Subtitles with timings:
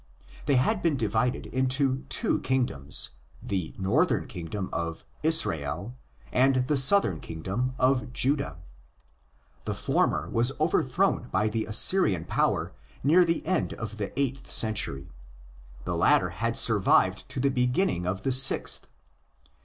[0.47, 5.95] they had been divided into two kingdoms—the northern kingdom of '"'Israel"
[6.31, 8.57] and the southern kingdom of '"'Judah."
[9.65, 14.45] The former was overthrown by the Assyrian power near the end of the eighth 8
[14.45, 14.49] THE ORIGINS OF CHRISTIANITY
[15.03, 15.09] century;
[15.85, 18.87] the latter had survived to the beginning of the sixth.